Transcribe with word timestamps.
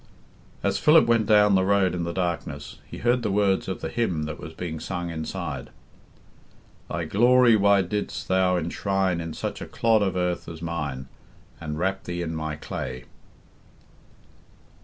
As 0.63 0.79
Philip 0.79 1.05
went 1.05 1.27
down 1.27 1.53
the 1.53 1.63
road 1.63 1.93
in 1.93 2.05
the 2.05 2.11
darkness, 2.11 2.79
he 2.87 2.97
heard 2.97 3.21
the 3.21 3.29
words 3.29 3.67
of 3.67 3.81
the 3.81 3.89
hymn 3.89 4.23
that 4.23 4.39
was 4.39 4.55
being 4.55 4.79
sung 4.79 5.11
inside: 5.11 5.69
"Thy 6.89 7.05
glory 7.05 7.55
why 7.55 7.83
didst 7.83 8.27
Thou 8.27 8.57
enshrine 8.57 9.21
In 9.21 9.35
such 9.35 9.61
a 9.61 9.67
clod 9.67 10.01
of 10.01 10.15
earth 10.15 10.49
as 10.49 10.59
mine, 10.59 11.05
And 11.59 11.77
wrap 11.77 12.05
Thee 12.05 12.23
in 12.23 12.33
my 12.33 12.55
clay." 12.55 13.03